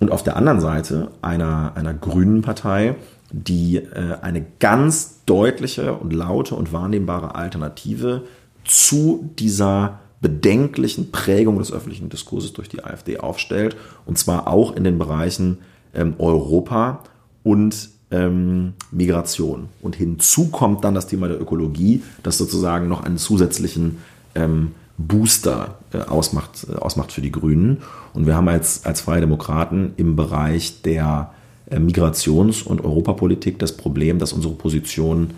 [0.00, 2.96] Und auf der anderen Seite einer, einer grünen Partei,
[3.30, 8.22] die äh, eine ganz deutliche und laute und wahrnehmbare Alternative
[8.64, 13.76] zu dieser bedenklichen Prägung des öffentlichen Diskurses durch die AfD aufstellt.
[14.06, 15.58] Und zwar auch in den Bereichen
[15.94, 17.02] ähm, Europa
[17.42, 19.68] und ähm, Migration.
[19.80, 23.98] Und hinzu kommt dann das Thema der Ökologie, das sozusagen noch einen zusätzlichen
[24.34, 27.78] ähm, Booster äh, ausmacht, äh, ausmacht für die Grünen.
[28.12, 31.32] Und wir haben als, als Freie Demokraten im Bereich der
[31.70, 35.30] äh, Migrations- und Europapolitik das Problem, dass unsere Position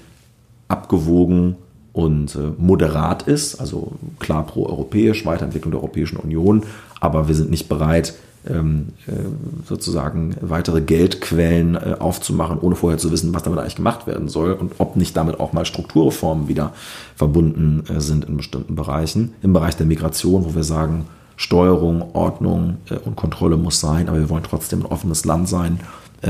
[0.69, 1.57] abgewogen
[1.93, 6.65] und äh, moderat ist, also klar pro-europäisch, Weiterentwicklung der Europäischen Union,
[7.01, 8.15] aber wir sind nicht bereit,
[8.49, 9.13] ähm, äh,
[9.69, 14.53] sozusagen weitere Geldquellen äh, aufzumachen, ohne vorher zu wissen, was damit eigentlich gemacht werden soll
[14.53, 16.73] und ob nicht damit auch mal Strukturreformen wieder
[17.15, 19.35] verbunden sind in bestimmten Bereichen.
[19.43, 21.05] Im Bereich der Migration, wo wir sagen,
[21.37, 25.81] Steuerung, Ordnung und Kontrolle muss sein, aber wir wollen trotzdem ein offenes Land sein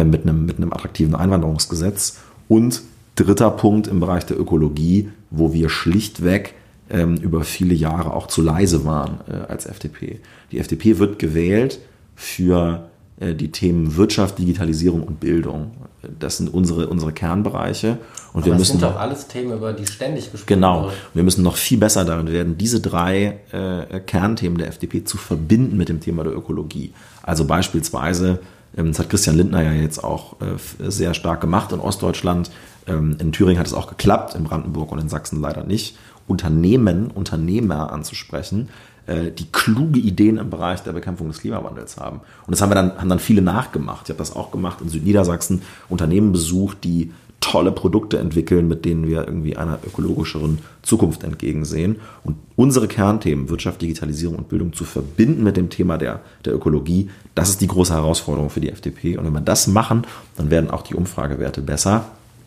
[0.05, 2.83] mit, einem, mit einem attraktiven Einwanderungsgesetz und
[3.17, 6.55] Dritter Punkt im Bereich der Ökologie, wo wir schlichtweg
[6.91, 10.21] ähm, über viele Jahre auch zu leise waren äh, als FDP.
[10.51, 11.79] Die FDP wird gewählt
[12.15, 12.89] für
[13.21, 15.73] äh, die Themen Wirtschaft, Digitalisierung und Bildung.
[16.19, 17.99] Das sind unsere, unsere Kernbereiche.
[18.33, 20.85] Und Aber wir das müssen sind doch alles Themen, über die ständig gesprochen Genau.
[20.85, 20.95] wird.
[21.15, 25.77] Wir müssen noch viel besser darin werden, diese drei äh, Kernthemen der FDP zu verbinden
[25.77, 26.93] mit dem Thema der Ökologie.
[27.23, 28.41] Also beispielsweise,
[28.75, 32.51] das hat Christian Lindner ja jetzt auch äh, sehr stark gemacht in Ostdeutschland,
[32.87, 35.97] ähm, in Thüringen hat es auch geklappt, in Brandenburg und in Sachsen leider nicht.
[36.27, 38.69] Unternehmen, Unternehmer anzusprechen,
[39.07, 42.21] äh, die kluge Ideen im Bereich der Bekämpfung des Klimawandels haben.
[42.47, 44.05] Und das haben wir dann, haben dann viele nachgemacht.
[44.05, 49.07] Ich habe das auch gemacht in Südniedersachsen, Unternehmen besucht, die tolle Produkte entwickeln, mit denen
[49.07, 51.97] wir irgendwie einer ökologischeren Zukunft entgegensehen.
[52.25, 57.11] Und unsere Kernthemen, Wirtschaft, Digitalisierung und Bildung zu verbinden mit dem Thema der, der Ökologie,
[57.35, 59.19] das ist die große Herausforderung für die FDP.
[59.19, 62.07] Und wenn wir das machen, dann werden auch die Umfragewerte besser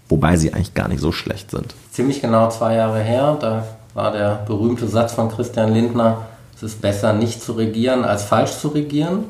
[0.09, 1.73] wobei sie eigentlich gar nicht so schlecht sind.
[1.91, 6.81] Ziemlich genau zwei Jahre her, da war der berühmte Satz von Christian Lindner, es ist
[6.81, 9.25] besser nicht zu regieren als falsch zu regieren.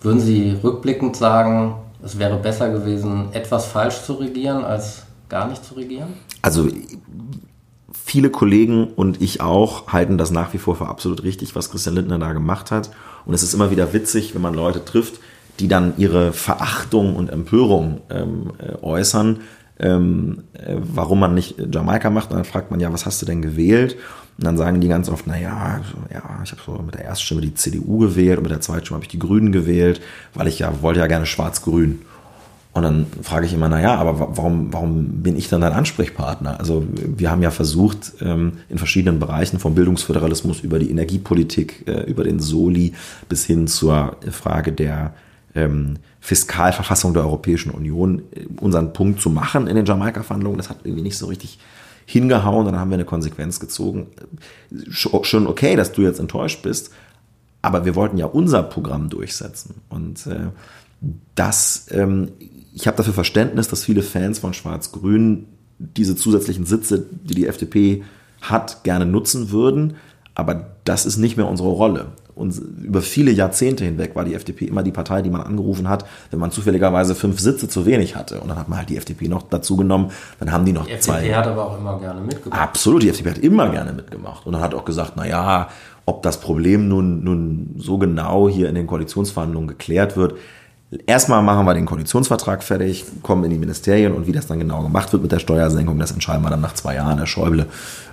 [0.00, 5.64] Würden Sie rückblickend sagen, es wäre besser gewesen, etwas falsch zu regieren als gar nicht
[5.64, 6.14] zu regieren?
[6.42, 6.68] Also
[7.92, 11.94] viele Kollegen und ich auch halten das nach wie vor für absolut richtig, was Christian
[11.94, 12.90] Lindner da gemacht hat.
[13.24, 15.20] Und es ist immer wieder witzig, wenn man Leute trifft,
[15.60, 19.40] die dann ihre Verachtung und Empörung ähm, äh, äußern
[19.78, 22.30] ähm, äh, warum man nicht Jamaika macht.
[22.30, 23.96] Und dann fragt man ja, was hast du denn gewählt?
[24.38, 25.80] Und dann sagen die ganz oft, naja,
[26.12, 29.04] ja, ich habe so mit der Erststimme die CDU gewählt und mit der Zweitstimme habe
[29.04, 30.00] ich die Grünen gewählt,
[30.34, 32.00] weil ich ja wollte ja gerne schwarz-grün.
[32.72, 36.58] Und dann frage ich immer, naja, aber warum, warum bin ich dann dein Ansprechpartner?
[36.58, 42.02] Also wir haben ja versucht, ähm, in verschiedenen Bereichen vom Bildungsföderalismus über die Energiepolitik, äh,
[42.02, 42.94] über den Soli
[43.28, 45.14] bis hin zur Frage der
[45.54, 50.58] ähm, Fiskalverfassung der Europäischen Union äh, unseren Punkt zu machen in den Jamaika-Verhandlungen.
[50.58, 51.58] Das hat irgendwie nicht so richtig
[52.06, 52.66] hingehauen.
[52.66, 54.08] Dann haben wir eine Konsequenz gezogen.
[54.90, 56.90] Schon okay, dass du jetzt enttäuscht bist,
[57.62, 59.76] aber wir wollten ja unser Programm durchsetzen.
[59.88, 60.48] Und äh,
[61.34, 62.32] das, ähm,
[62.74, 65.46] ich habe dafür Verständnis, dass viele Fans von Schwarz-Grün
[65.78, 68.04] diese zusätzlichen Sitze, die die FDP
[68.40, 69.94] hat, gerne nutzen würden.
[70.34, 72.12] Aber das ist nicht mehr unsere Rolle.
[72.34, 76.04] Und über viele Jahrzehnte hinweg war die FDP immer die Partei, die man angerufen hat,
[76.30, 78.40] wenn man zufälligerweise fünf Sitze zu wenig hatte.
[78.40, 80.10] Und dann hat man halt die FDP noch dazu genommen.
[80.40, 81.18] Dann haben die noch Die zwei.
[81.18, 82.60] FDP hat aber auch immer gerne mitgemacht.
[82.60, 84.46] Absolut, die FDP hat immer gerne mitgemacht.
[84.46, 85.68] Und dann hat auch gesagt, na ja,
[86.06, 90.34] ob das Problem nun, nun so genau hier in den Koalitionsverhandlungen geklärt wird,
[91.06, 94.82] Erstmal machen wir den Koalitionsvertrag fertig, kommen in die Ministerien und wie das dann genau
[94.82, 97.18] gemacht wird mit der Steuersenkung, das entscheiden wir dann nach zwei Jahren.
[97.18, 97.66] Der Schäuble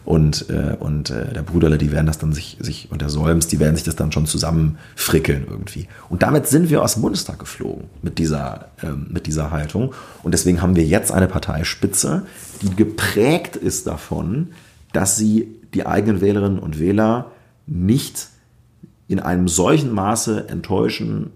[0.06, 3.48] und, äh, und äh, der Bruderle, die werden das dann sich, sich, und der Solms,
[3.48, 5.88] die werden sich das dann schon zusammenfrickeln irgendwie.
[6.10, 9.94] Und damit sind wir aus dem Bundestag geflogen mit dieser, ähm, mit dieser Haltung.
[10.24, 12.26] Und deswegen haben wir jetzt eine Parteispitze,
[12.62, 14.50] die geprägt ist davon,
[14.94, 17.32] dass sie die eigenen Wählerinnen und Wähler
[17.68, 18.28] nicht
[19.08, 21.32] in einem solchen Maße enttäuschen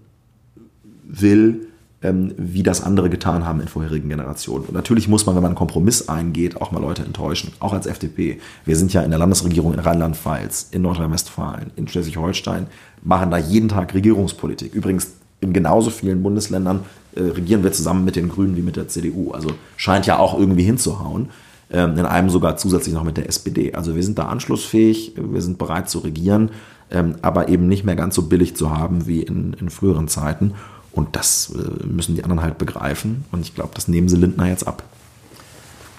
[1.08, 1.68] will,
[2.02, 4.66] ähm, wie das andere getan haben in vorherigen Generationen.
[4.66, 7.86] Und natürlich muss man, wenn man einen Kompromiss eingeht, auch mal Leute enttäuschen, auch als
[7.86, 8.38] FDP.
[8.64, 12.66] Wir sind ja in der Landesregierung in Rheinland-Pfalz, in Nordrhein-Westfalen, in Schleswig-Holstein,
[13.02, 14.74] machen da jeden Tag Regierungspolitik.
[14.74, 16.80] Übrigens in genauso vielen Bundesländern
[17.14, 19.32] äh, regieren wir zusammen mit den Grünen wie mit der CDU.
[19.32, 21.30] Also scheint ja auch irgendwie hinzuhauen.
[21.68, 23.74] Ähm, in einem sogar zusätzlich noch mit der SPD.
[23.74, 26.50] Also wir sind da anschlussfähig, wir sind bereit zu regieren,
[26.92, 30.52] ähm, aber eben nicht mehr ganz so billig zu haben wie in, in früheren Zeiten.
[30.96, 33.24] Und das äh, müssen die anderen halt begreifen.
[33.30, 34.82] Und ich glaube, das nehmen sie Lindner jetzt ab.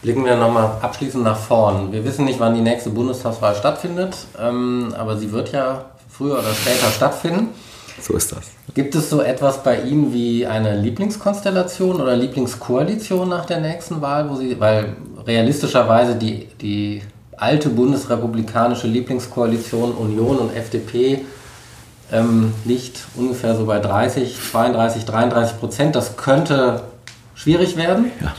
[0.01, 1.91] Blicken wir nochmal abschließend nach vorn.
[1.91, 6.53] Wir wissen nicht, wann die nächste Bundestagswahl stattfindet, ähm, aber sie wird ja früher oder
[6.53, 7.49] später stattfinden.
[8.01, 8.51] So ist das.
[8.75, 14.29] Gibt es so etwas bei Ihnen wie eine Lieblingskonstellation oder Lieblingskoalition nach der nächsten Wahl,
[14.29, 17.01] wo Sie, weil realistischerweise die, die
[17.36, 21.25] alte bundesrepublikanische Lieblingskoalition Union und FDP
[22.12, 25.96] ähm, liegt ungefähr so bei 30, 32, 33 Prozent.
[25.96, 26.84] Das könnte
[27.36, 28.12] schwierig werden.
[28.22, 28.36] Ja.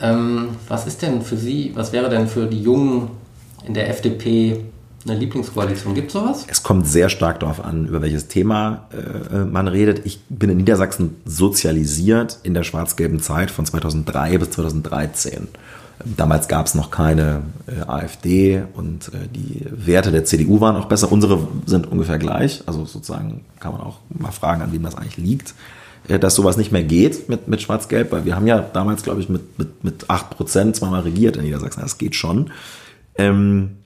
[0.00, 3.10] Ähm, was ist denn für Sie, was wäre denn für die Jungen
[3.66, 4.64] in der FDP
[5.06, 5.94] eine Lieblingskoalition?
[5.94, 6.46] Gibt es sowas?
[6.48, 10.06] Es kommt sehr stark darauf an, über welches Thema äh, man redet.
[10.06, 15.48] Ich bin in Niedersachsen sozialisiert in der schwarz-gelben Zeit von 2003 bis 2013.
[16.04, 20.84] Damals gab es noch keine äh, AfD und äh, die Werte der CDU waren auch
[20.84, 21.10] besser.
[21.10, 22.62] Unsere sind ungefähr gleich.
[22.66, 25.54] Also sozusagen kann man auch mal fragen, an wem das eigentlich liegt,
[26.06, 29.20] äh, dass sowas nicht mehr geht mit, mit Schwarz-Gelb, weil wir haben ja damals, glaube
[29.20, 31.80] ich, mit, mit, mit 8% zweimal regiert in Niedersachsen.
[31.80, 32.50] Das geht schon.
[33.16, 33.78] Ähm,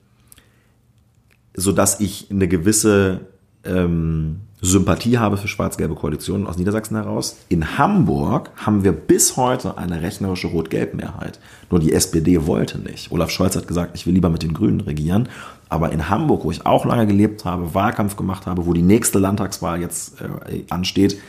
[1.55, 3.21] sodass ich eine gewisse
[3.63, 7.35] ähm, Sympathie habe für schwarz-gelbe Koalitionen aus Niedersachsen heraus.
[7.49, 11.37] In Hamburg haben wir bis heute eine rechnerische Rot-Gelb-Mehrheit.
[11.69, 13.11] Nur die SPD wollte nicht.
[13.11, 15.27] Olaf Scholz hat gesagt, ich will lieber mit den Grünen regieren.
[15.67, 19.19] Aber in Hamburg, wo ich auch lange gelebt habe, Wahlkampf gemacht habe, wo die nächste
[19.19, 21.19] Landtagswahl jetzt äh, ansteht,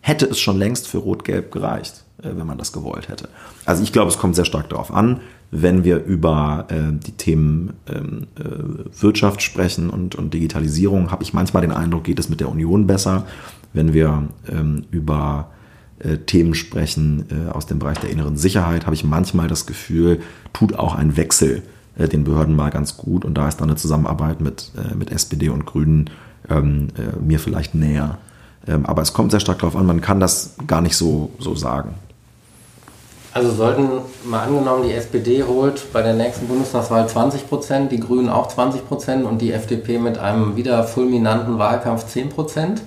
[0.00, 3.28] hätte es schon längst für Rot-Gelb gereicht, wenn man das gewollt hätte.
[3.64, 7.74] Also ich glaube, es kommt sehr stark darauf an, wenn wir über äh, die Themen
[7.88, 12.40] ähm, äh, Wirtschaft sprechen und, und Digitalisierung, habe ich manchmal den Eindruck, geht es mit
[12.40, 13.24] der Union besser.
[13.72, 15.50] Wenn wir ähm, über
[16.00, 20.20] äh, Themen sprechen äh, aus dem Bereich der inneren Sicherheit, habe ich manchmal das Gefühl,
[20.52, 21.62] tut auch ein Wechsel
[21.96, 23.24] äh, den Behörden mal ganz gut.
[23.24, 26.10] Und da ist dann eine Zusammenarbeit mit, äh, mit SPD und Grünen
[26.50, 28.18] ähm, äh, mir vielleicht näher.
[28.66, 31.54] Ähm, aber es kommt sehr stark darauf an, man kann das gar nicht so, so
[31.54, 31.94] sagen.
[33.34, 33.88] Also sollten
[34.24, 38.88] mal angenommen, die SPD holt bei der nächsten Bundestagswahl 20 Prozent, die Grünen auch 20
[38.88, 42.82] Prozent und die FDP mit einem wieder fulminanten Wahlkampf 10 Prozent.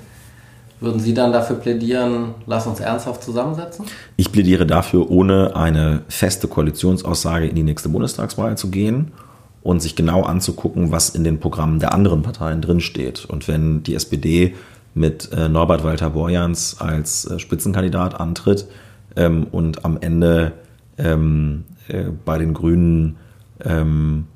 [0.80, 3.86] Würden Sie dann dafür plädieren, lass uns ernsthaft zusammensetzen?
[4.18, 9.12] Ich plädiere dafür, ohne eine feste Koalitionsaussage in die nächste Bundestagswahl zu gehen
[9.62, 13.26] und sich genau anzugucken, was in den Programmen der anderen Parteien drinsteht.
[13.26, 14.56] Und wenn die SPD
[14.96, 18.66] mit äh, Norbert Walter Borjans als äh, Spitzenkandidat antritt,
[19.16, 20.54] ähm, und am Ende
[20.98, 23.18] ähm, äh, bei den Grünen
[23.64, 24.28] ähm,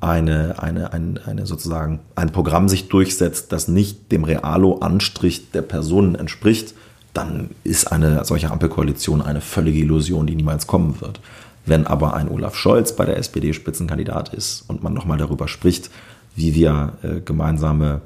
[0.00, 6.14] eine, eine, eine, eine sozusagen ein Programm sich durchsetzt, das nicht dem Realo-Anstrich der Personen
[6.14, 6.74] entspricht,
[7.12, 11.20] dann ist eine solche Ampelkoalition eine völlige Illusion, die niemals kommen wird.
[11.66, 15.90] Wenn aber ein Olaf Scholz bei der SPD Spitzenkandidat ist und man nochmal darüber spricht,
[16.34, 18.00] wie wir äh, gemeinsame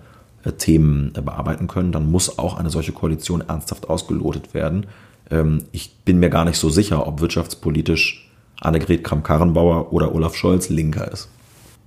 [0.44, 4.86] äh, Themen äh, bearbeiten können, dann muss auch eine solche Koalition ernsthaft ausgelotet werden.
[5.30, 10.68] Ähm, ich bin mir gar nicht so sicher, ob wirtschaftspolitisch Annegret Kramp-Karrenbauer oder Olaf Scholz
[10.68, 11.28] linker ist.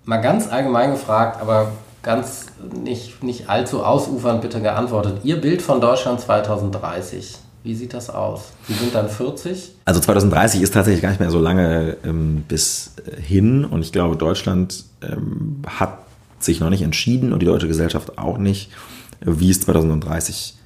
[0.05, 1.71] Mal ganz allgemein gefragt, aber
[2.03, 2.45] ganz
[2.83, 5.19] nicht, nicht allzu ausufernd bitte geantwortet.
[5.23, 8.53] Ihr Bild von Deutschland 2030, wie sieht das aus?
[8.67, 9.75] Sie sind dann 40?
[9.85, 13.91] Also 2030 ist tatsächlich gar nicht mehr so lange ähm, bis äh, hin und ich
[13.91, 15.99] glaube, Deutschland ähm, hat
[16.39, 18.71] sich noch nicht entschieden und die deutsche Gesellschaft auch nicht,
[19.21, 20.56] wie es 2030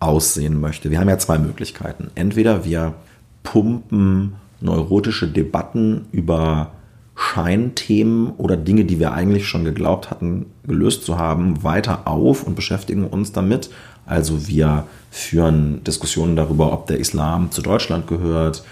[0.00, 0.90] aussehen möchte.
[0.90, 2.10] Wir haben ja zwei Möglichkeiten.
[2.14, 2.94] Entweder wir
[3.42, 6.72] pumpen neurotische Debatten über
[7.14, 12.56] Scheinthemen oder Dinge, die wir eigentlich schon geglaubt hatten, gelöst zu haben, weiter auf und
[12.56, 13.70] beschäftigen uns damit.
[14.06, 18.64] Also wir führen Diskussionen darüber, ob der Islam zu Deutschland gehört,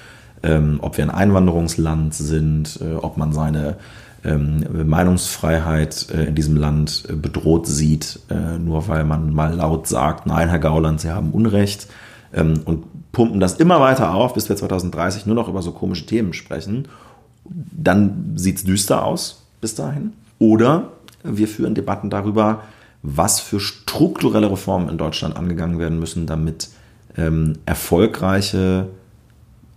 [0.42, 3.76] ähm, ob wir ein Einwanderungsland sind, äh, ob man seine
[4.36, 10.26] Meinungsfreiheit äh, in diesem Land äh, bedroht sieht, äh, nur weil man mal laut sagt,
[10.26, 11.88] nein, Herr Gauland, Sie haben Unrecht.
[12.32, 16.06] ähm, und pumpen das immer weiter auf, bis wir 2030 nur noch über so komische
[16.06, 16.88] Themen sprechen,
[17.44, 20.12] dann sieht es düster aus bis dahin.
[20.38, 20.92] Oder
[21.24, 22.62] wir führen Debatten darüber,
[23.02, 26.68] was für strukturelle Reformen in Deutschland angegangen werden müssen, damit
[27.16, 28.88] ähm, erfolgreiche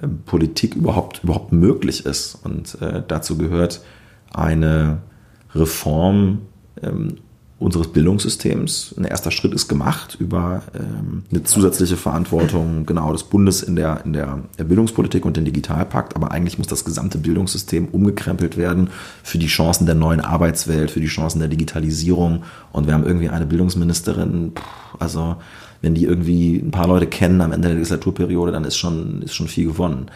[0.01, 2.37] ähm, Politik überhaupt, überhaupt möglich ist.
[2.43, 3.81] Und äh, dazu gehört
[4.34, 5.00] eine
[5.54, 6.39] Reform
[6.82, 7.17] ähm,
[7.62, 8.96] unseres Bildungssystems.
[8.98, 14.02] Ein erster Schritt ist gemacht über ähm, eine zusätzliche Verantwortung genau des Bundes in der,
[14.04, 16.15] in der Bildungspolitik und den Digitalpakt.
[16.15, 18.89] Aber eigentlich muss das gesamte Bildungssystem umgekrempelt werden
[19.22, 22.44] für die Chancen der neuen Arbeitswelt, für die Chancen der Digitalisierung.
[22.72, 24.54] Und wir haben irgendwie eine Bildungsministerin,
[24.98, 25.36] also
[25.82, 29.36] wenn die irgendwie ein paar Leute kennen am Ende der Legislaturperiode, dann ist schon, ist
[29.36, 30.08] schon viel gewonnen.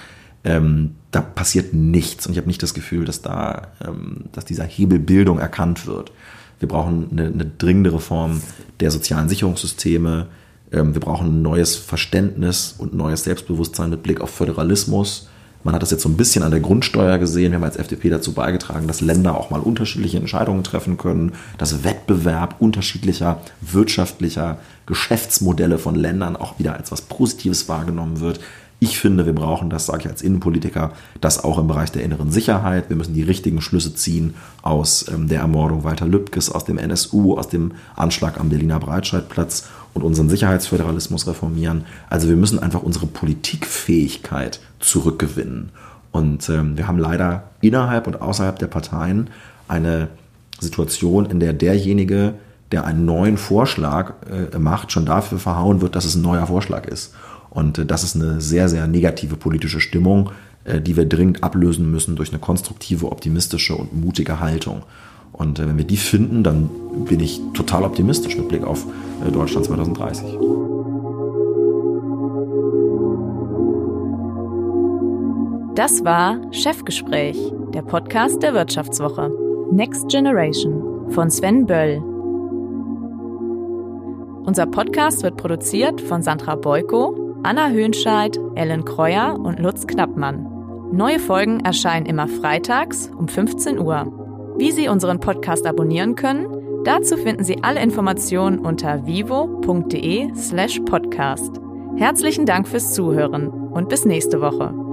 [0.46, 4.64] Ähm, da passiert nichts und ich habe nicht das Gefühl, dass da, ähm, dass dieser
[4.64, 6.12] Hebel Bildung erkannt wird.
[6.60, 8.42] Wir brauchen eine, eine dringende Reform
[8.80, 10.28] der sozialen Sicherungssysteme.
[10.72, 15.28] Ähm, wir brauchen ein neues Verständnis und neues Selbstbewusstsein mit Blick auf Föderalismus.
[15.64, 17.52] Man hat das jetzt so ein bisschen an der Grundsteuer gesehen.
[17.52, 21.84] Wir haben als FDP dazu beigetragen, dass Länder auch mal unterschiedliche Entscheidungen treffen können, dass
[21.84, 28.40] Wettbewerb unterschiedlicher wirtschaftlicher Geschäftsmodelle von Ländern auch wieder als was Positives wahrgenommen wird.
[28.80, 32.32] Ich finde, wir brauchen das, sage ich als Innenpolitiker, das auch im Bereich der inneren
[32.32, 32.90] Sicherheit.
[32.90, 37.38] Wir müssen die richtigen Schlüsse ziehen aus ähm, der Ermordung Walter Lübkes, aus dem NSU,
[37.38, 41.86] aus dem Anschlag am Berliner Breitscheidplatz und unseren Sicherheitsföderalismus reformieren.
[42.10, 45.70] Also wir müssen einfach unsere Politikfähigkeit zurückgewinnen.
[46.12, 49.30] Und ähm, wir haben leider innerhalb und außerhalb der Parteien
[49.68, 50.10] eine
[50.60, 52.36] Situation, in der derjenige,
[52.72, 56.86] der einen neuen Vorschlag äh, macht, schon dafür verhauen wird, dass es ein neuer Vorschlag
[56.86, 57.14] ist.
[57.56, 60.30] Und äh, das ist eine sehr, sehr negative politische Stimmung,
[60.66, 64.84] äh, die wir dringend ablösen müssen durch eine konstruktive, optimistische und mutige Haltung.
[65.32, 66.70] Und äh, wenn wir die finden, dann
[67.06, 68.86] bin ich total optimistisch mit Blick auf
[69.34, 70.38] Deutschland 2030.
[75.76, 77.38] Das war Chefgespräch,
[77.74, 79.30] der Podcast der Wirtschaftswoche.
[79.72, 82.02] Next Generation von Sven Böll.
[84.46, 90.90] Unser Podcast wird produziert von Sandra Beuko Anna Höhnscheid, Ellen Kreuer und Lutz Knappmann.
[90.92, 94.56] Neue Folgen erscheinen immer freitags um 15 Uhr.
[94.58, 96.48] Wie Sie unseren Podcast abonnieren können,
[96.86, 101.62] dazu finden Sie alle Informationen unter vivo.de slash podcast.
[101.98, 104.85] Herzlichen Dank fürs Zuhören und bis nächste Woche.